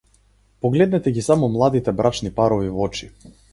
[0.65, 3.15] Погледнете ги само младите брачни парови в очи.